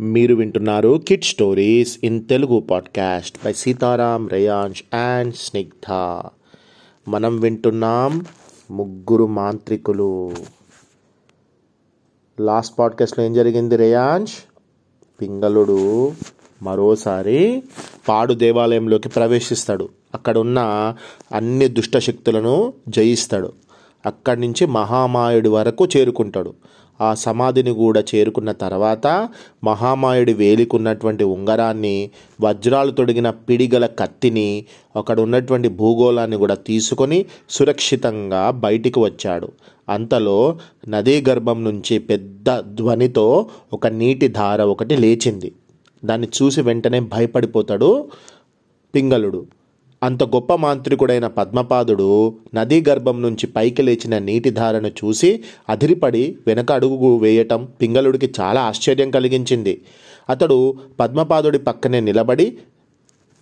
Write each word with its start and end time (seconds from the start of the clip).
మీరు 0.00 0.34
వింటున్నారు 0.34 1.02
kid 1.08 1.24
stories 1.24 1.98
in 2.04 2.28
Telugu 2.28 2.60
podcast 2.60 3.44
by 3.44 3.52
Sitaram 3.52 4.28
Reyansh 4.28 4.82
and 4.94 5.34
Snigdha 5.34 5.90
మనం 7.08 7.40
వింటున్నాం 7.40 8.24
ముగ్గురు 8.70 9.26
మాంత్రికులు. 9.26 10.32
లాస్ట్ 12.40 12.78
పాడ్కాస్ట్లో 12.78 13.24
ఏం 13.24 13.34
జరిగింది 13.34 13.76
రేయాంష్ 13.76 14.32
పింగళుడు 15.20 16.12
మరోసారి 16.62 17.62
పాడు 18.08 18.34
దేవాలయంలోకి 18.34 19.08
ప్రవేశిస్తాడు. 19.08 19.88
అక్కడ 20.14 20.38
ఉన్న 20.38 20.60
అన్ని 21.32 21.68
దుష్ట 21.68 21.98
శక్తులను 21.98 22.72
జయిస్తాడు. 22.88 23.52
అక్కడి 24.06 24.40
నుంచి 24.40 24.66
మహామాయుడి 24.66 25.48
వరకు 25.48 25.88
చేరుకుంటాడు. 25.96 26.54
ఆ 27.00 27.14
సమాధిని 27.14 27.70
కూడా 27.70 28.04
చేరుకున్న 28.14 28.52
తర్వాత 28.52 29.28
మహామాయుడి 29.64 30.34
వేలికున్నటువంటి 30.34 31.24
ఉంగరాన్ని 31.24 32.10
వజ్రాలు 32.40 32.90
తొడిగిన 32.90 33.30
పిడిగల 33.30 33.86
కత్తిని 33.86 34.64
అక్కడ 34.96 35.20
ఉన్నటువంటి 35.20 35.68
భూగోళాన్ని 35.68 36.36
కూడా 36.36 36.54
తీసుకొని 36.54 37.26
సురక్షితంగా 37.50 38.50
బయటికి 38.50 38.98
వచ్చాడు. 38.98 39.48
అంతలో 39.88 40.58
నదీ 40.88 41.24
గర్భం 41.28 41.64
నుంచి 41.64 41.98
పెద్ద 41.98 42.60
ధ్వనితో 42.60 43.46
ఒక 43.72 43.86
నీటి 43.86 44.28
ధార 44.28 44.62
ఒకటి 44.62 44.96
లేచింది. 44.96 45.52
దాన్ని 46.04 46.28
చూసి 46.42 46.62
వెంటనే 46.62 47.00
భయపడిపోతాడు 47.00 48.08
పింగళుడు. 48.94 49.46
అంత 50.02 50.22
గొప్ప 50.24 50.54
మాంత్రికుడైన 50.54 51.26
పద్మపాదుడు 51.26 52.06
నదీ 52.54 52.78
గర్భం 52.88 53.22
నుంచి 53.22 53.46
పైకి 53.46 53.82
లేచిన 53.82 54.18
నీటి 54.18 54.50
ధారను 54.50 54.90
చూసి 55.00 55.30
అదిరిపడి 55.68 56.36
వెనక 56.46 56.72
అడుగు 56.72 57.18
వేయటం 57.18 57.68
పింగళుడికి 57.80 58.34
చాలా 58.40 58.60
ఆశ్చర్యం 58.60 59.10
కలిగించింది. 59.10 59.74
అతడు 60.30 60.74
పద్మపాదుడి 61.00 61.58
పక్కనే 61.58 62.00
నిలబడి 62.00 62.58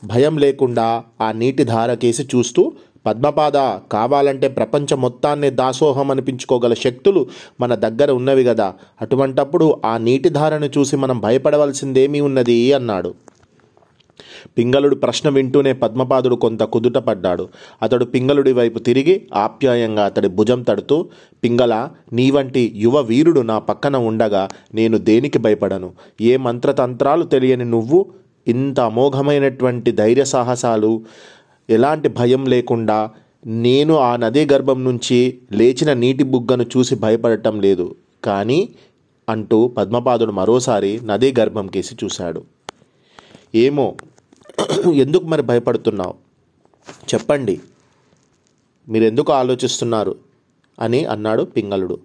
భయం 0.04 0.38
లేకుండా 0.38 0.88
ఆ 1.20 1.32
నీటి 1.32 1.64
ధార 1.64 1.94
కేసి 1.94 2.26
చూస్తూ 2.34 2.72
పద్మపాద 3.06 3.56
కావాలంటే 3.92 4.48
ప్రపంచం 4.48 5.00
మొత్తాన్ని 5.00 5.50
దాసోహం 5.50 6.10
అనిపించుకోగల 6.10 6.74
శక్తులు 6.74 7.26
మన 7.60 7.74
దగ్గర 7.74 8.10
ఉన్నవి 8.10 8.44
కదా 8.44 8.68
అటువంటప్పుడు 9.00 9.80
ఆ 9.84 9.98
నీటి 9.98 10.28
ధారను 10.28 10.70
చూసి 10.78 10.96
మనం 10.96 11.20
భయపడవలసిందేమీ 11.20 12.20
ఉన్నది 12.20 12.72
అన్నాడు. 12.72 13.10
పింగళుడు 14.58 14.94
ప్రశ్న 14.94 15.28
వింటూనే 15.28 15.72
పద్మపాదుడు 15.72 16.34
కొంత 16.34 16.62
కుదుటపడ్డాడు. 16.62 17.48
అతడు 17.82 18.04
పింగళుడి 18.04 18.52
వైపు 18.52 18.78
తిరిగి 18.78 19.22
ఆప్యాయంగా 19.34 20.04
అతడి 20.04 20.28
భుజం 20.28 20.62
తడుతూ 20.62 21.08
పింగళ 21.44 21.88
నీ 22.12 22.30
వంటి 22.30 22.72
యువ 22.76 23.00
వీరుడు 23.00 23.40
నా 23.40 23.58
పక్కన 23.58 23.96
ఉండగా 23.96 24.48
నేను 24.74 24.98
దేనికి 24.98 25.38
భయపడను? 25.38 25.92
ఏ 26.20 26.36
మంత్రతంత్రాలు 26.36 27.24
తెలియని 27.24 27.64
నువ్వు? 27.64 28.06
ఇంత 28.48 28.80
అమోఘమైనటువంటి 28.80 29.92
ధైర్య 29.92 30.24
సాహసాలు 30.24 31.02
ఎలాంటి 31.70 32.08
భయం 32.08 32.46
లేకుండా 32.46 33.10
నేను 33.46 33.96
ఆ 33.96 34.16
నదీ 34.16 34.46
గర్భం 34.52 34.84
నుంచి 34.84 35.38
లేచిన 35.52 35.92
నీటి 35.92 36.22
బుగ్గను 36.22 36.62
చూసి 36.62 36.94
భయపడటం 36.94 37.60
లేదు. 37.60 37.94
కానీ 38.24 38.68
అంటూ 39.28 39.68
పద్మపాదుడు 39.68 40.32
మరోసారి 40.32 41.00
నదీ 41.04 41.34
గర్భం 41.38 41.66
కేసి 41.66 41.96
చూశాడు. 42.04 42.42
ఏమో 43.54 43.94
ఎందుకు 44.94 45.24
మరి 45.24 45.42
భయపడుతున్నావు? 45.42 46.14
చెప్పండి. 47.14 47.60
మీరు 48.88 49.04
ఎందుకు 49.04 49.32
ఆలోచిస్తున్నారు? 49.32 50.16
అని 50.80 51.04
అన్నాడు 51.04 51.42
పింగళుడు. 51.42 51.98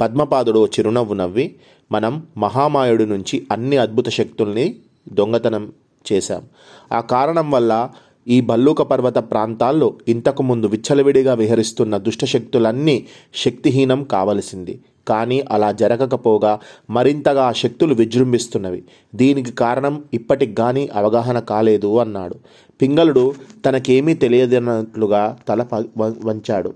పద్మపాదుడు 0.00 0.66
చిరునవ్వు 0.66 1.14
నవ్వి 1.14 1.56
మనం 1.92 2.26
మహామాయుడు 2.36 3.04
నుంచి 3.04 3.46
అన్ని 3.52 3.76
అద్భుత 3.76 4.08
శక్తుల్ని 4.08 4.76
దొంగతనం 5.12 5.72
చేశాం. 6.12 6.44
ఆ 6.92 7.00
కారణం 7.00 7.50
వల్ల 7.50 7.90
ఈ 8.28 8.40
భల్లూక 8.40 8.82
పర్వత 8.82 9.18
ప్రాంతాల్లో 9.18 9.94
ఇంతకు 10.08 10.42
ముందు 10.42 10.66
విచ్చలవిడిగా 10.66 11.34
విహరిస్తున్న 11.34 11.96
దుష్టశక్తులన్నీ 11.96 13.06
శక్తిహీనం 13.34 14.04
కావలసింది. 14.04 14.80
కానీ 15.10 15.38
అలా 15.50 15.68
జరగకపోగా 15.72 16.52
మరింతగా 16.90 17.42
ఆ 17.44 17.52
శక్తులు 17.52 17.94
విజృంభిస్తున్నవి. 17.94 18.82
దీనికి 19.14 19.52
కారణం 19.52 19.94
ఇప్పటికి 20.14 20.54
కానీ 20.54 20.84
అవగాహన 20.94 21.38
కాలేదు 21.52 21.90
అన్నాడు. 21.98 22.36
పింగళుడు 22.82 23.24
తనకేమీ 23.66 24.14
తెలియదన్నట్లుగా 24.14 25.22
తల 25.48 25.66
వంచాడు. 26.00 26.72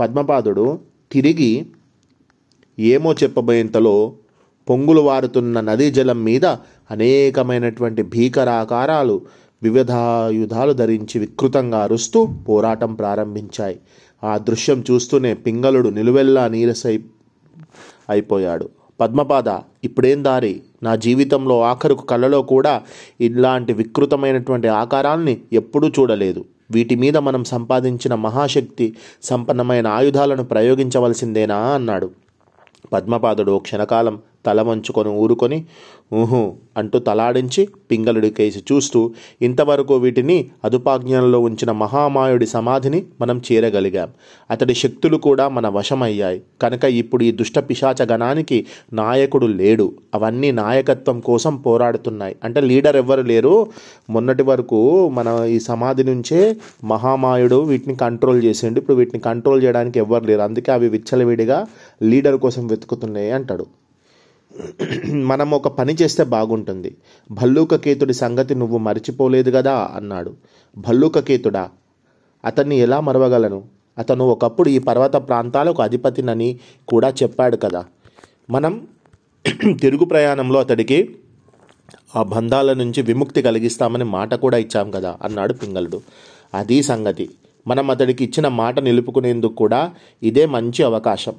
పద్మపాదుడు 0.00 0.66
తిరిగి 1.12 1.52
ఏమో 2.78 3.10
చెప్పబోయేంతలో 3.22 4.12
పొంగులు 4.70 5.00
వారుతున్న 5.00 5.60
నదీ 5.60 5.90
జలం 5.90 6.24
మీద 6.24 6.44
అనేకమైనటువంటి 6.90 8.02
భీకరాకారాలు 8.02 9.16
వివిధాయుధాలు 9.62 10.72
ధరించి 10.72 11.18
వికృతంగా 11.18 11.78
అరుస్తూ 11.82 12.20
పోరాటం 12.48 12.94
ప్రారంభించాయి. 12.94 13.76
ఆ 14.24 14.32
దృశ్యం 14.38 14.84
చూస్తూనే 14.90 15.34
పింగళుడు 15.34 15.88
నిలువెల్లా 15.88 16.44
నీరసై 16.48 16.96
అయిపోయాడు. 18.10 18.68
పద్మపాద 19.00 19.48
ఇప్పుడేం 19.84 20.24
దారి? 20.24 20.62
నా 20.82 20.96
జీవితంలో 20.96 21.62
ఆఖరుకు 21.62 22.06
కళ్ళలో 22.06 22.42
కూడా 22.42 22.82
ఇలాంటి 23.20 23.72
వికృతమైనటువంటి 23.72 24.68
ఆకారాల్ని 24.68 25.40
ఎప్పుడూ 25.52 25.88
చూడలేదు. 25.88 26.44
వీటి 26.70 26.94
మీద 26.94 27.16
మనం 27.16 27.44
సంపాదించిన 27.44 28.14
మహాశక్తి 28.14 28.96
సంపన్నమైన 29.22 29.86
ఆయుధాలను 29.86 30.44
ప్రయోగించవలసిందేనా? 30.44 31.56
అన్నాడు. 31.56 32.10
పద్మపాదుడు 32.92 33.58
క్షణకాలం 33.58 34.18
తల 34.46 34.62
మంచుకొని 34.62 35.08
ఊరుకొని 35.08 35.64
ఊహు 36.14 36.52
అంటూ 36.76 36.98
తలాడించి 36.98 37.68
పింగళుడికేసి 37.90 38.58
చూస్తూ 38.72 39.12
ఇంతవరకు 39.42 39.96
వీటిని 39.96 40.48
అదుపాజ్ఞంలో 40.64 41.40
ఉంచిన 41.40 41.72
మహామాయుడి 41.72 42.46
సమాధిని 42.46 43.04
మనం 43.20 43.42
చేరగలిగాం. 43.52 44.08
అతడి 44.50 44.74
శక్తులు 44.74 45.16
కూడా 45.16 45.48
మన 45.48 45.68
వశమయ్యాయి. 45.68 46.42
కనుక 46.62 46.84
ఇప్పుడు 46.84 47.24
ఈ 47.24 47.32
దుష్ట 47.32 47.58
పిశాచ 47.58 48.12
గణానికి 48.12 48.66
నాయకుడు 48.92 49.46
లేడు. 49.46 49.92
అవన్నీ 50.14 50.50
నాయకత్వం 50.52 51.20
కోసం 51.20 51.56
పోరాడుతున్నాయి. 51.56 52.36
అంటే 52.44 52.60
లీడర్ 52.60 52.96
ఎవ్వరు 52.96 53.22
లేరు. 53.22 53.66
మొన్నటి 54.10 54.42
వరకు 54.42 55.08
మన 55.08 55.44
ఈ 55.48 55.60
సమాధి 55.60 56.04
నుంచే 56.04 56.56
మహామాయుడు 56.84 57.56
వీటిని 57.56 57.96
కంట్రోల్ 57.96 58.44
చేసిండు. 58.44 58.78
ఇప్పుడు 58.80 58.96
వీటిని 58.96 59.20
కంట్రోల్ 59.20 59.64
చేయడానికి 59.64 59.98
ఎవ్వరు 59.98 60.24
లేరు. 60.24 60.40
అందుకే 60.40 60.72
అవి 60.72 60.88
విచ్చలవిడిగా 60.88 61.66
లీడర్ 62.02 62.36
కోసం 62.36 62.66
వెతుకుతున్నాయి 62.66 63.30
అంటాడు. 63.30 63.66
మనం 65.14 65.50
ఒక 65.50 65.68
పని 65.68 65.92
చేస్తే 65.92 66.24
బాగుంటుంది. 66.24 66.96
భల్లూకకేతుడి 67.30 68.14
సంగతి 68.14 68.54
నువ్వు 68.54 68.78
మర్చిపోలేదు 68.78 69.50
కదా 69.50 69.90
అన్నాడు. 69.94 70.34
భల్లూకకేతుడా 70.78 71.70
అతన్ని 72.44 72.76
ఎలా 72.76 73.00
మరవగలను? 73.00 73.62
అతను 73.98 74.24
ఒకప్పుడు 74.24 74.68
ఈ 74.68 74.78
పర్వత 74.78 75.16
ప్రాంతాలకు 75.16 75.82
అధిపతినని 75.82 76.58
కూడా 76.88 77.08
చెప్పాడు 77.08 77.56
కదా. 77.56 77.84
మనం 78.50 78.86
తిరుగు 79.80 80.04
ప్రయాణంలో 80.04 80.60
అతడికి 80.60 81.16
ఆ 82.16 82.22
బంధాల 82.22 82.72
నుంచి 82.72 83.02
విముక్తి 83.02 83.42
కలిగిస్తామని 83.42 84.04
మాట 84.04 84.34
కూడా 84.34 84.58
ఇచ్చాం 84.58 84.90
కదా 84.90 85.18
అన్నాడు 85.22 85.52
పింగళుడు. 85.52 86.00
అది 86.54 86.82
సంగతి. 86.82 87.30
మనం 87.66 87.90
అతడికి 87.90 88.24
ఇచ్చిన 88.24 88.48
మాట 88.48 88.78
నిలుపుకునేందుకు 88.78 89.54
కూడా 89.54 89.94
ఇదే 90.22 90.46
మంచి 90.46 90.82
అవకాశం. 90.82 91.34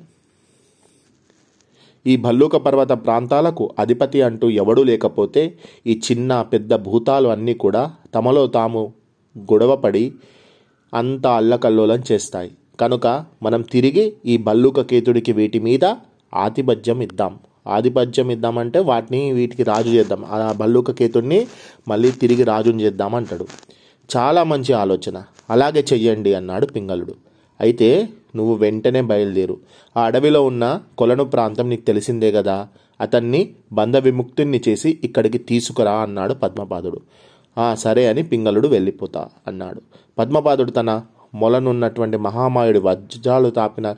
ఈ 2.07 2.15
భల్లూక 2.15 2.55
పర్వత 2.55 2.91
ప్రాంతాలకు 2.91 3.73
అధిపతి 3.79 4.21
అంటూ 4.21 4.49
ఎవడూ 4.49 4.83
లేకపోతే 4.83 5.57
ఈ 5.87 6.01
చిన్న 6.11 6.41
పెద్ద 6.41 6.75
భూతాలు 6.75 7.29
అన్నీ 7.29 7.53
కూడా 7.53 7.93
తమలో 8.13 8.47
తాము 8.47 8.93
గొడవపడి 9.37 10.13
అంత 10.93 11.27
అల్లకల్లోలం 11.27 12.03
చేస్తాయి. 12.11 12.51
కనుక 12.79 13.07
మనం 13.43 13.61
తిరిగి 13.61 14.13
ఈ 14.25 14.37
భల్లూక 14.37 14.81
కేతుడికి 14.81 15.31
వీటి 15.31 15.59
మీద 15.59 15.85
ఆధిపత్యం 16.33 17.01
ఇద్దాం. 17.01 17.39
ఆధిపత్యం 17.67 18.29
ఇద్దామంటే 18.31 18.79
వాటిని 18.79 19.31
వీటికి 19.31 19.63
రాజు 19.63 19.89
చేద్దాం. 19.89 20.25
ఆ 20.25 20.51
భల్లూక 20.51 20.91
కేతుడిని 20.91 21.47
మళ్ళీ 21.87 22.11
తిరిగి 22.11 22.43
రాజుని 22.43 22.83
చేద్దాం 22.83 23.15
అంటాడు. 23.15 23.47
చాలా 24.17 24.43
మంచి 24.43 24.73
ఆలోచన. 24.73 25.23
అలాగే 25.49 25.85
చెయ్యండి 25.93 26.33
అన్నాడు 26.33 26.65
పింగళుడు. 26.65 27.15
అయితే 27.61 28.09
నువ్వు 28.35 28.55
వెంటనే 28.55 29.01
బయలుదేరు. 29.01 29.57
ఆ 29.97 30.01
అడవిలో 30.03 30.45
ఉన్న 30.45 30.81
కొలను 30.97 31.23
ప్రాంతం 31.23 31.69
నీకు 31.69 31.81
తెలిసిందే 31.81 32.31
కదా. 32.31 32.67
అతన్ని 33.01 33.55
బంధ 33.73 33.97
విముక్తుణ్ణి 33.97 34.61
చేసి 34.67 34.99
ఇక్కడికి 35.03 35.37
తీసుకురా 35.37 35.91
అన్నాడు 35.91 36.33
పద్మపాదుడు. 36.33 37.01
ఆ 37.57 37.75
సరే 37.75 38.07
అని 38.07 38.23
పింగళుడు 38.23 38.67
వెళ్ళిపోతా 38.67 39.29
అన్నాడు. 39.47 39.81
పద్మపాదుడు 40.17 40.71
తన 40.71 41.03
మొలనున్నటువంటి 41.35 42.17
మహామాయుడి 42.17 42.79
వజ్రాలు 42.79 43.49
తాపిన 43.49 43.95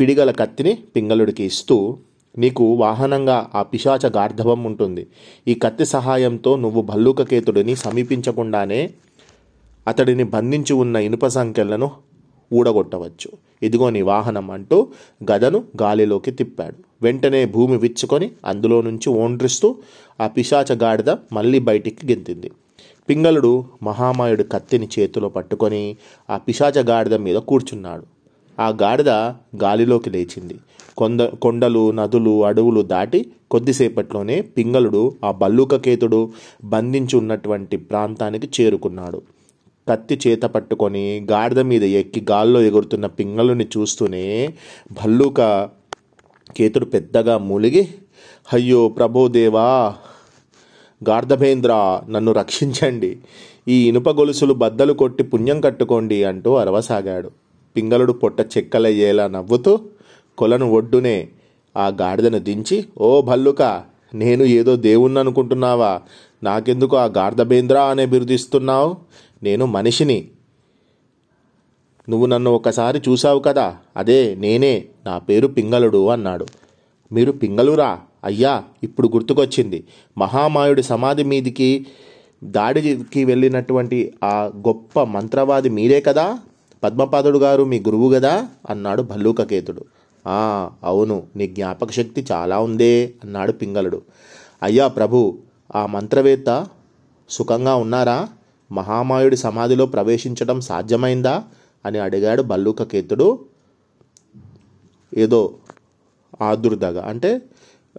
పిడిగల 0.00 0.30
కత్తిని 0.30 0.78
పింగళుడికి 0.96 1.44
ఇస్తూ 1.44 1.96
నీకు 2.38 2.64
వాహనంగా 2.64 3.50
ఆ 3.54 3.62
పిశాచ 3.62 4.10
గార్ధవం 4.16 4.64
ఉంటుంది. 4.64 5.06
ఈ 5.48 5.54
కత్తి 5.54 5.84
సహాయంతో 5.84 6.56
నువ్వు 6.56 6.82
భల్లూకకేతుడిని 6.82 7.76
సమీపించకుండానే 7.76 8.90
అతడిని 9.88 10.24
బంధించి 10.24 10.72
ఉన్న 10.72 10.96
ఇనుప 10.96 11.26
సంఖ్యలను 11.26 11.90
ఊడగొట్టవచ్చు. 12.52 13.30
ఇదిగో 13.62 13.90
నీ 13.90 14.02
వాహనం 14.02 14.50
అంటూ 14.50 14.88
గదను 15.32 15.64
గాలిలోకి 15.82 16.30
తిప్పాడు. 16.30 16.76
వెంటనే 17.02 17.44
భూమి 17.44 17.76
విచ్చుకొని 17.76 18.30
అందులో 18.44 18.82
నుంచి 18.82 19.10
ఓండ్రిస్తూ 19.10 19.76
ఆ 20.20 20.26
పిశాచ 20.26 20.72
గాడిద 20.72 21.10
మళ్ళీ 21.10 21.58
బయటికి 21.58 22.06
గెంతింది. 22.06 22.50
పింగళుడు 23.08 23.64
మహామాయుడు 23.82 24.42
కత్తిని 24.42 24.88
చేతిలో 24.98 25.28
పట్టుకొని 25.28 25.96
ఆ 26.30 26.38
పిశాచ 26.38 26.82
గాడిద 26.82 27.14
మీద 27.14 27.36
కూర్చున్నాడు. 27.36 28.02
ఆ 28.60 28.68
గాడిద 28.68 29.08
గాలిలోకి 29.62 30.10
లేచింది. 30.10 30.54
కొంద 30.96 31.20
కొండలు 31.20 31.90
నదులు 31.90 32.44
అడవులు 32.44 32.82
దాటి 32.82 33.26
కొద్దిసేపట్లోనే 33.50 34.40
పింగళుడు 34.40 35.14
ఆ 35.24 35.30
బల్లుకకేతుడు 35.30 36.30
బంధించి 36.64 37.16
ఉన్నటువంటి 37.16 37.76
ప్రాంతానికి 37.76 38.62
చేరుకున్నాడు. 38.62 39.22
కత్తి 39.88 40.20
చేత 40.26 40.42
పట్టుకొని 40.42 41.26
గాడిద 41.30 41.60
మీద 41.60 41.82
ఎక్కి 41.82 42.26
గాల్లో 42.30 42.60
ఎగురుతున్న 42.62 43.06
పింగళుని 43.06 43.66
చూస్తూనే 43.76 44.54
భల్లూక 44.92 45.40
కేతుడు 46.56 46.84
పెద్దగా 46.84 47.38
మూలిగి 47.38 47.88
అయ్యో 48.52 48.88
ప్రభోదేవా 48.88 49.94
గార్ధభేంద్ర 51.08 52.00
నన్ను 52.08 52.32
రక్షించండి. 52.32 53.18
ఈ 53.68 53.88
ఇనుప 53.88 54.08
గొలుసులు 54.10 54.54
బద్దలు 54.54 54.92
కొట్టి 54.92 55.22
పుణ్యం 55.22 55.60
కట్టుకోండి 55.60 56.24
అంటూ 56.24 56.54
అరవసాగాడు. 56.54 57.30
పింగళుడు 57.76 58.12
పొట్ట 58.12 58.40
చెక్కలయ్యేలా 58.40 59.26
నవ్వుతూ 59.26 59.80
కొలను 60.38 60.66
ఒడ్డునే 60.70 61.28
ఆ 61.76 61.88
గాడిదను 62.00 62.38
దించి 62.38 62.84
ఓ 62.98 63.20
భల్లుక 63.20 63.62
నేను 64.14 64.44
ఏదో 64.44 64.76
దేవుణ్ణి 64.76 65.20
అనుకుంటున్నావా 65.20 66.00
నాకెందుకు 66.44 66.96
ఆ 66.96 67.04
గార్ధబేంద్ర 67.04 67.78
అనే 67.78 68.06
బిరుదిస్తున్నావు? 68.06 68.96
నేను 69.42 69.66
మనిషిని. 69.66 70.28
నువ్వు 72.08 72.26
నన్ను 72.26 72.50
ఒకసారి 72.50 73.02
చూసావు 73.08 73.40
కదా? 73.40 73.76
అదే 73.96 74.34
నేనే. 74.34 74.84
నా 75.06 75.18
పేరు 75.18 75.46
పింగళుడు 75.46 76.08
అన్నాడు. 76.08 76.46
మీరు 77.12 77.32
పింగళురా? 77.32 77.98
అయ్యా 78.24 78.64
ఇప్పుడు 78.82 79.08
గుర్తుకొచ్చింది. 79.08 79.84
మహామాయుడి 80.18 80.82
సమాధి 80.82 81.24
మీదికి 81.24 81.86
దాడికి 82.44 83.24
వెళ్ళినటువంటి 83.24 84.14
ఆ 84.24 84.52
గొప్ప 84.56 85.02
మంత్రవాది 85.02 85.68
మీరే 85.68 86.00
కదా? 86.00 86.38
పద్మపాదుడు 86.84 87.38
గారు 87.38 87.64
మీ 87.64 87.78
గురువు 87.78 88.14
కదా? 88.14 88.48
అన్నాడు 88.70 89.02
భల్లూకకేతుడు. 89.02 89.84
ఆ 90.26 90.70
అవును 90.84 91.22
నీ 91.36 91.46
జ్ఞాపక 91.46 91.90
శక్తి 91.90 92.26
చాలా 92.32 92.58
ఉందే 92.58 93.12
అన్నాడు 93.24 93.52
పింగళుడు. 93.52 94.02
అయ్యా 94.62 94.88
ప్రభు 94.88 95.38
ఆ 95.74 95.86
మంత్రవేత్త 95.86 96.66
సుఖంగా 97.30 97.74
ఉన్నారా? 97.74 98.28
మహామాయుడి 98.72 99.36
సమాధిలో 99.36 99.86
ప్రవేశించడం 99.86 100.60
సాధ్యమైందా? 100.60 101.44
అని 101.86 101.98
అడిగాడు 101.98 102.42
భల్లూకకేతుడు 102.42 103.38
ఏదో 105.16 105.54
ఆదుర్దగా. 106.42 107.04
అంటే 107.06 107.42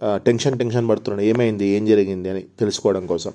టెన్షన్ 0.04 0.58
టెన్షన్ 0.58 0.88
పడుతున్నాడు. 0.88 1.26
ఏమైంది? 1.26 1.66
ఏం 1.66 1.86
జరిగింది? 1.86 2.30
అని 2.30 2.42
తెలుసుకోవడం 2.42 3.06
కోసం. 3.06 3.32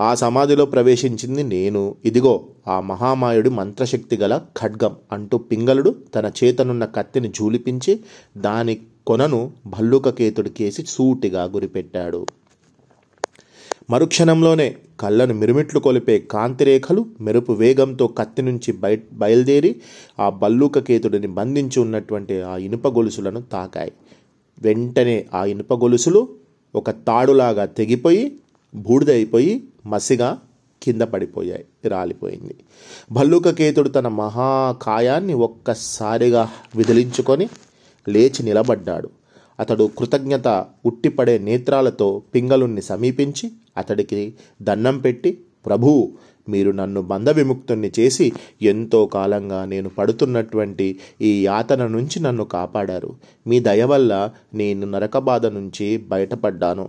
ఆ 0.00 0.14
సమాధిలో 0.14 0.66
ప్రవేశించింది 0.66 1.42
నేను. 1.42 1.94
ఇదిగో 2.04 2.44
ఆ 2.68 2.80
మహామాయుడి 2.80 3.50
మంత్రశక్తి 3.50 4.16
గల 4.16 4.40
ఖడ్గం 4.58 4.96
అంటూ 5.12 5.38
పింగళుడు 5.38 5.94
తన 6.14 6.30
చేతనున్న 6.44 6.84
కత్తిని 6.84 7.28
జూలిపించి 7.28 8.00
దాని 8.36 8.78
కొనను 9.06 9.52
భల్లూకకేతుడి 9.66 10.50
కేసి 10.50 10.84
సూటిగా 10.88 11.44
గురిపెట్టాడు. 11.44 12.26
మరుక్షణంలోనే 13.90 14.76
కళ్ళను 15.00 15.34
మిరుమిట్లు 15.34 15.80
కొలిపే 15.80 16.18
కాంతిరేఖలు 16.18 17.06
మెరుపు 17.20 17.52
వేగంతో 17.52 18.06
కత్తి 18.06 18.42
నుంచి 18.42 18.72
బయ 18.72 18.96
బయలుదేరి 19.12 19.70
ఆ 20.20 20.28
బల్లూకకేతుడిని 20.28 21.26
బంధించి 21.26 21.80
ఉన్నటువంటి 21.80 22.42
ఆ 22.42 22.56
ఇనుప 22.56 22.88
గొలుసులను 22.88 23.40
తాకాయి. 23.52 23.92
వెంటనే 24.62 25.26
ఆ 25.34 25.44
ఇనుప 25.44 25.74
గొలుసులు 25.74 26.28
ఒక 26.74 26.90
తాడులాగా 26.90 27.64
తెగిపోయి 27.64 28.32
బూడిదైపోయి 28.74 29.62
మసిగా 29.86 30.38
కింద 30.82 31.02
పడిపోయాయి 31.02 31.64
రాలిపోయింది. 31.88 32.54
భల్లూకకేతుడు 33.12 33.88
తన 33.88 34.08
మహాకాయాన్ని 34.08 35.34
ఒక్కసారిగా 35.34 36.48
విదిలించుకొని 36.76 37.48
లేచి 38.08 38.42
నిలబడ్డాడు. 38.42 39.08
అతడు 39.60 39.90
కృతజ్ఞత 39.98 40.66
ఉట్టిపడే 40.86 41.38
నేత్రాలతో 41.38 42.22
పింగళుణ్ణి 42.34 42.82
సమీపించి 42.82 43.50
అతడికి 43.76 44.34
దన్నం 44.62 44.98
పెట్టి 44.98 45.38
ప్రభూ 45.66 46.12
మీరు 46.48 46.70
నన్ను 46.70 47.02
బంధ 47.02 47.30
విముక్తుణ్ణి 47.30 47.92
చేసి 47.98 48.32
ఎంతో 48.62 49.06
కాలంగా 49.06 49.64
నేను 49.64 49.88
పడుతున్నటువంటి 49.88 50.98
ఈ 51.22 51.44
యాతన 51.44 51.86
నుంచి 51.86 52.20
నన్ను 52.20 52.44
కాపాడారు. 52.44 53.14
మీ 53.46 53.60
దయ 53.60 53.84
వల్ల 53.84 54.30
నేను 54.54 54.86
నరకబాధ 54.86 55.46
నుంచి 55.46 55.96
బయటపడ్డాను. 55.96 56.88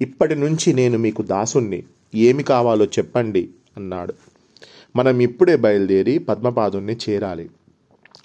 ఇప్పటి 0.00 0.34
నుంచి 0.34 0.72
నేను 0.72 0.98
మీకు 0.98 1.22
దాసుణ్ణి. 1.22 1.82
ఏమి 2.14 2.42
కావాలో 2.42 2.84
చెప్పండి 2.84 3.48
అన్నాడు. 3.76 4.14
మనం 4.96 5.20
ఇప్పుడే 5.20 5.56
బయలుదేరి 5.56 6.18
పద్మపాదుణ్ణి 6.18 6.96
చేరాలి. 7.08 7.50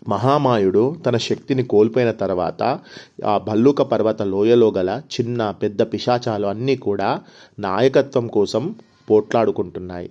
మహామాయుడు 0.08 0.96
తన 1.06 1.18
శక్తిని 1.18 1.64
కోల్పోయిన 1.64 2.12
తర్వాత 2.12 2.80
ఆ 3.26 3.38
భల్లూక 3.38 3.82
పర్వత 3.82 4.22
లోయలో 4.22 4.74
గల 4.78 5.02
చిన్న 5.16 5.52
పెద్ద 5.52 5.82
పిశాచాలు 5.82 6.48
అన్నీ 6.48 6.76
కూడా 6.76 7.22
నాయకత్వం 7.60 8.28
కోసం 8.28 8.76
పోట్లాడుకుంటున్నాయి. 9.10 10.10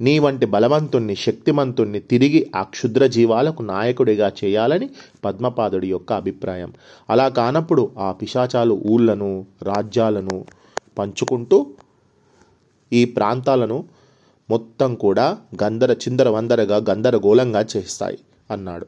నీ 0.00 0.18
వంటి 0.18 0.46
బలవంతుణ్ణి 0.46 1.16
శక్తిమంతుణ్ణి 1.16 2.00
తిరిగి 2.00 2.50
ఆ 2.56 2.62
క్షుద్ర 2.62 3.06
జీవాలకు 3.06 3.62
నాయకుడిగా 3.62 4.32
చేయాలని 4.44 4.90
పద్మపాదుడి 5.24 5.88
యొక్క 5.88 6.12
అభిప్రాయం. 6.12 6.72
అలా 7.10 7.28
కానప్పుడు 7.28 7.90
ఆ 7.98 8.12
పిశాచాలు 8.12 8.82
ఊళ్ళను 8.86 9.46
రాజ్యాలను 9.62 10.44
పంచుకుంటూ 10.98 11.66
ఈ 12.92 13.04
ప్రాంతాలను 13.04 13.84
మొత్తం 14.50 14.94
కూడా 14.94 15.38
గందర 15.64 15.92
చిందర 15.92 16.28
వందరగా 16.28 16.76
గందరగోళంగా 16.90 17.66
చేస్తాయి. 17.76 18.18
అన్నాడు. 18.50 18.86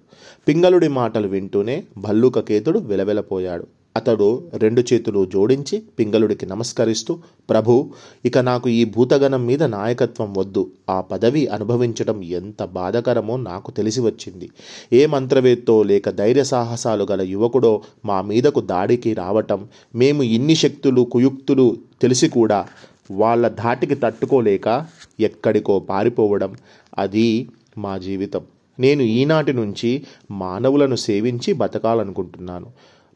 పింగళుడి 0.49 0.89
మాటలు 0.89 1.29
వింటూనే 1.29 1.85
భల్లూకకేతుడు 1.99 2.79
వెలవెలపోయాడు. 2.79 3.67
అతడు 3.97 4.51
రెండు 4.55 4.83
చేతులు 4.93 5.25
జోడించి 5.25 5.83
పింగళుడికి 5.99 6.47
నమస్కరిస్తూ 6.47 7.19
ప్రభు 7.51 7.91
ఇక 8.25 8.39
నాకు 8.39 8.69
ఈ 8.69 8.85
భూతగణం 8.85 9.47
మీద 9.47 9.63
నాయకత్వం 9.63 10.35
వద్దు. 10.35 10.71
ఆ 10.91 11.01
పదవి 11.01 11.47
అనుభవించడం 11.47 12.23
ఎంత 12.23 12.65
బాధకరమో 12.65 13.37
నాకు 13.37 13.71
తెలిసి 13.71 14.01
వచ్చింది. 14.01 14.51
ఏ 14.93 15.07
మంత్రవేత్తో 15.07 15.83
లేక 15.83 16.11
ధైర్య 16.11 16.45
సాహసాలు 16.45 17.07
గల 17.11 17.23
యువకుడో 17.23 17.83
మా 18.05 18.23
మీదకు 18.23 18.61
దాడికి 18.61 19.15
రావటం 19.15 19.69
మేము 19.95 20.23
ఇన్ని 20.23 20.55
శక్తులు 20.55 21.03
కుయుక్తులు 21.03 21.77
తెలిసి 22.03 22.29
కూడా 22.29 22.67
వాళ్ళ 23.11 23.49
ధాటికి 23.49 23.95
తట్టుకోలేక 23.95 24.87
ఎక్కడికో 25.21 25.79
పారిపోవడం 25.79 26.55
అది 26.99 27.49
మా 27.79 27.99
జీవితం. 27.99 28.41
నేను 28.81 29.03
ఈనాటి 29.03 29.53
నుంచి 29.53 30.03
మానవులను 30.31 30.95
సేవించి 30.95 31.53
బతకాలనుకుంటున్నాను. 31.53 32.67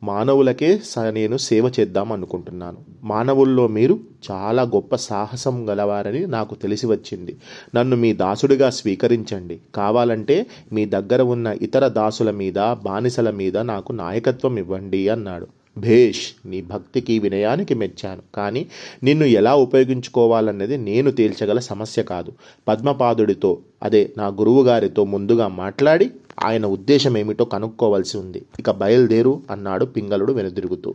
మానవులకే 0.03 0.81
స- 0.85 0.99
నేను 0.99 1.37
సేవ 1.37 1.73
చేద్దాం 1.81 2.13
అనుకుంటున్నాను. 2.13 2.79
మానవుల్లో 3.05 3.67
మీరు 3.67 3.99
చాలా 4.31 4.63
గొప్ప 4.63 4.97
సాహసం 4.97 5.71
గలవారని 5.71 6.27
నాకు 6.27 6.55
తెలిసి 6.55 6.87
వచ్చింది. 6.87 7.37
నన్ను 7.75 7.97
మీ 7.97 8.13
దాసుడిగా 8.13 8.71
స్వీకరించండి. 8.71 9.61
కావాలంటే 9.75 10.47
మీ 10.73 10.85
దగ్గర 10.85 11.23
ఉన్న 11.23 11.47
ఇతర 11.47 11.89
దాసుల 11.89 12.31
మీద 12.31 12.55
బానిసల 12.59 13.31
మీద 13.31 13.59
నాకు 13.59 13.93
నాయకత్వం 13.93 14.57
ఇవ్వండి 14.57 15.09
అన్నాడు. 15.09 15.47
భేష్ 15.79 16.27
నీ 16.47 16.63
భక్తికి 16.63 17.19
వినయానికి 17.19 17.75
మెచ్చాను. 17.75 18.23
కానీ 18.35 18.67
నిన్ను 19.03 19.25
ఎలా 19.25 19.55
ఉపయోగించుకోవాలన్నది 19.57 20.77
నేను 20.77 21.11
తేల్చగల 21.11 21.59
సమస్య 21.59 22.03
కాదు. 22.03 22.33
పద్మపాదుడితో 22.69 23.59
అదే 23.83 24.13
నా 24.19 24.27
గురువుగారితో 24.29 25.05
ముందుగా 25.05 25.49
మాట్లాడి 25.49 26.11
ఆయన 26.45 26.67
ఉద్దేశం 26.67 27.19
ఏమిటో 27.19 27.45
కనుక్కోవాల్సి 27.45 28.19
ఉంది. 28.19 28.43
ఇక 28.59 28.71
బయలుదేరు 28.71 29.43
అన్నాడు 29.51 29.85
పింగళుడు 29.85 30.33
వెనుదిరుగుతూ. 30.33 30.95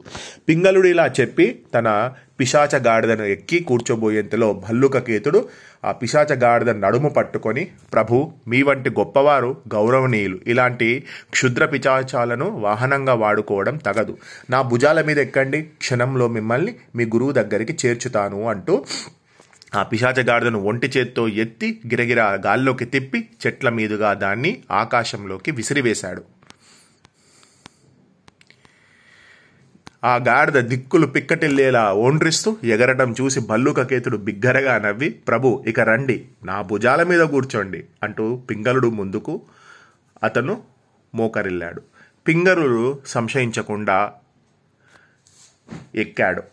పింగళుడు 0.50 0.88
ఇలా 0.88 1.08
చెప్పి 1.20 1.60
తన 1.74 2.12
పిశాచ 2.40 2.78
గాడిదను 2.78 3.24
ఎక్కి 3.24 3.64
కూర్చోబోయేంతలో 3.64 4.54
భల్లుకకేతుడు 4.54 5.46
ఆ 5.86 5.92
పిశాచ 5.92 6.34
గాడిద 6.34 6.70
నడుము 6.70 7.10
పట్టుకొని 7.10 7.68
ప్రభు 7.94 8.32
మీ 8.48 8.62
వంటి 8.62 8.90
గొప్పవారు 8.90 9.58
గౌరవనీయులు. 9.74 10.40
ఇలాంటి 10.48 11.04
క్షుద్ర 11.30 11.66
పిశాచాలను 11.66 12.50
వాహనంగా 12.50 13.14
వాడుకోవడం 13.14 13.78
తగదు. 13.78 14.18
నా 14.50 14.62
భుజాల 14.62 15.02
మీద 15.02 15.18
ఎక్కండి. 15.18 15.62
క్షణంలో 15.62 16.28
మిమ్మల్ని 16.28 16.76
మీ 16.96 17.06
గురువు 17.06 17.32
దగ్గరికి 17.32 17.78
చేర్చుతాను 17.86 18.44
అంటూ 18.44 18.86
ఆ 19.76 19.84
పిశాచ 19.84 20.22
గాడిదను 20.22 20.60
ఒంటి 20.60 20.88
చేత్తో 20.98 21.28
ఎత్తి 21.28 21.82
గిరగిరా 21.88 22.26
గాల్లోకి 22.46 22.86
తిప్పి 22.86 23.30
చెట్ల 23.48 23.70
మీదుగా 23.70 24.14
దాన్ని 24.14 24.64
ఆకాశంలోకి 24.72 25.52
విసిరివేశాడు. 25.52 26.24
ఆ 30.04 30.16
గాడిద 30.16 30.54
దిక్కులు 30.54 31.08
పిక్కటిల్లేలా 31.08 31.94
ఓండ్రిస్తూ 31.94 32.58
ఎగరటం 32.64 33.16
చూసి 33.22 33.40
భల్లుకకేతుడు 33.40 34.18
బిగ్గరగా 34.18 34.78
నవ్వి 34.78 35.10
ప్రభు 35.10 35.64
ఇక 35.68 35.80
రండి 35.80 36.28
నా 36.46 36.62
భుజాల 36.62 37.04
మీద 37.04 37.22
కూర్చోండి 37.22 37.86
అంటూ 38.04 38.36
పింగళుడు 38.50 38.88
ముందుకు 38.88 39.42
అతను 40.24 40.64
మోకరిల్లాడు. 41.16 41.82
పింగరుడు 42.28 43.00
సంశయించకుండా 43.06 44.12
ఎక్కాడు 45.96 46.44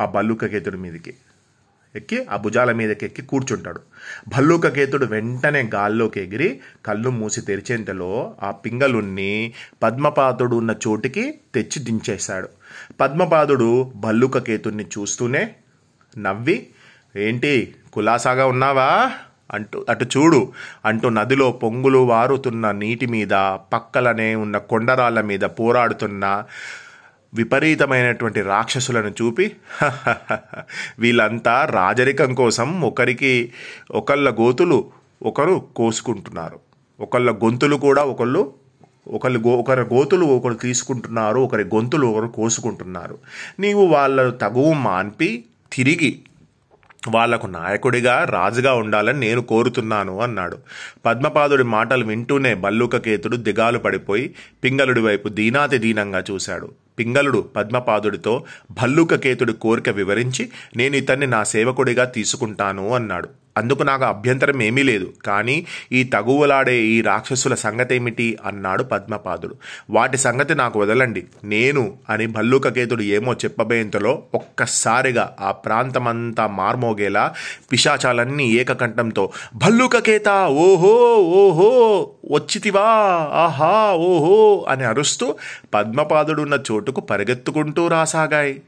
ఆ 0.00 0.06
బల్లుకకేతుడి 0.06 0.76
మీదకి. 0.76 1.14
ఎక్కి 1.96 2.24
ఆ 2.24 2.36
భుజాల 2.36 2.72
మీదకి 2.72 3.06
ఎక్కి 3.06 3.22
కూర్చుంటాడు. 3.22 3.80
భల్లూకకేతుడు 4.28 5.06
వెంటనే 5.06 5.70
గాల్లోకి 5.74 6.20
ఎగిరి 6.20 6.60
కళ్ళు 6.86 7.10
మూసి 7.10 7.40
తెరిచేంతలో 7.40 8.34
ఆ 8.42 8.50
పింగలుణ్ణి 8.50 9.52
పద్మపాదుడు 9.82 10.56
ఉన్న 10.56 10.74
చోటికి 10.88 11.34
తెచ్చి 11.54 11.82
దించేశాడు. 11.82 12.48
పద్మపాదుడు 13.00 13.92
భల్లూకకేతుడిని 13.96 14.84
చూస్తూనే 14.84 15.54
నవ్వి 16.18 16.66
ఏంటి 17.16 17.74
కులాసాగా 17.92 18.46
ఉన్నావా? 18.46 19.12
అంటూ 19.52 19.86
అటు 19.88 20.04
చూడు 20.04 20.52
అంటూ 20.84 21.08
నదిలో 21.08 21.52
పొంగులు 21.52 21.98
వారుతున్న 21.98 22.70
నీటి 22.70 23.06
మీద 23.06 23.28
పక్కలనే 23.72 24.34
ఉన్న 24.34 24.58
కొండరాళ్ళ 24.58 25.20
మీద 25.20 25.40
పోరాడుతున్న 25.40 26.44
విపరీతమైనటువంటి 27.36 28.40
రాక్షసులను 28.42 29.10
చూపి 29.10 29.46
వీళ్ళంతా 31.02 31.54
రాజరికం 31.70 32.30
కోసం 32.34 32.68
ఒకరికి 32.80 33.32
ఒకళ్ళ 33.90 34.28
గోతులు 34.40 34.78
ఒకరు 35.22 35.54
కోసుకుంటున్నారు. 35.76 36.58
ఒకళ్ళ 37.00 37.30
గొంతులు 37.44 37.76
కూడా 37.76 38.02
ఒకళ్ళు 38.04 38.42
ఒకళ్ళు 39.08 39.38
గో 39.38 39.52
ఒకరి 39.56 39.84
గోతులు 39.94 40.24
ఒకరు 40.26 40.54
తీసుకుంటున్నారు 40.54 41.38
ఒకరి 41.38 41.64
గొంతులు 41.64 42.06
ఒకరు 42.06 42.28
కోసుకుంటున్నారు. 42.36 43.16
నీవు 43.60 43.84
వాళ్ళ 43.86 44.30
తగువు 44.42 44.72
మాన్పి 44.86 45.28
తిరిగి 45.72 46.10
వాళ్ళకు 47.08 47.46
నాయకుడిగా 47.46 48.24
రాజుగా 48.24 48.74
ఉండాలని 48.74 49.20
నేను 49.20 49.40
కోరుతున్నాను 49.40 50.20
అన్నాడు. 50.20 50.58
పద్మపాదుడి 51.06 51.62
మాటలు 51.62 52.04
వింటూనే 52.04 52.54
బల్లూకకేతుడు 52.54 53.36
దిగాలు 53.36 53.78
పడిపోయి 53.78 54.34
పింగళుడి 54.64 55.00
వైపు 55.00 55.28
దీనాతి 55.28 55.78
దీనంగా 55.78 56.24
చూశాడు. 56.30 56.68
పింగళుడు 56.98 57.38
పద్మపాదుడితో 57.56 58.44
భల్లూకకేతుడి 58.70 59.52
కోరిక 59.52 59.88
వివరించి 59.88 60.48
నేను 60.76 60.96
ఇతన్ని 60.96 61.26
నా 61.26 61.44
సేవకుడిగా 61.44 62.04
తీసుకుంటాను 62.04 62.94
అన్నాడు. 62.94 63.28
అందుకు 63.56 63.82
నాకు 63.82 64.04
అభ్యంతరం 64.04 64.62
ఏమీ 64.62 64.82
లేదు. 64.82 65.12
కానీ 65.26 65.66
ఈ 65.92 66.04
తగువలాడే 66.04 66.76
ఈ 66.76 67.00
రాక్షసుల 67.00 67.54
సంగతేమిటి? 67.54 68.38
అన్నాడు 68.44 68.82
పద్మపాదుడు. 68.82 69.54
వాటి 69.90 70.18
సంగతి 70.18 70.54
నాకు 70.54 70.80
వదలండి. 70.80 71.24
నేను 71.44 71.94
అని 72.10 72.26
భల్లూకకేతుడు 72.26 73.02
ఏమో 73.02 73.32
చెప్పబోయేంతలో 73.32 74.22
ఒక్కసారిగా 74.34 75.36
ఆ 75.40 75.50
ప్రాంతమంతా 75.50 76.46
మార్మోగేలా 76.46 77.34
పిశాచాలన్నీ 77.72 78.50
ఏకకంఠంతో 78.52 79.30
భల్లూకకేత 79.54 80.28
ఓహో 80.50 81.16
ఓహో 81.16 82.10
వచ్చితివా 82.32 82.82
ఆహా 83.32 83.92
ఓహో 83.92 84.66
అని 84.68 84.84
అరుస్తూ 84.84 85.34
పద్మపాదుడున్న 85.74 86.58
చోటుకు 86.72 87.00
పరిగెత్తుకుంటూ 87.00 87.88
రాసాగాయి. 87.88 88.62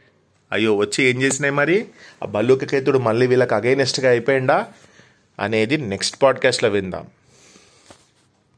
అయ్యో 0.53 0.77
వచ్చి 0.77 1.05
ఏం 1.05 1.23
చేసినాయి 1.23 1.55
మరి? 1.55 1.87
ఆ 2.23 2.27
బల్లుకకేతుడు 2.27 2.99
మళ్ళీ 2.99 3.27
వీళ్ళకి 3.27 3.55
అగైనెస్ట్గా 3.55 4.11
అయిపోయిందా? 4.11 4.67
అనేది 5.41 5.77
నెక్స్ట్ 5.77 6.23
పాడ్కాస్ట్లో 6.23 6.71
విందాం. 6.71 7.07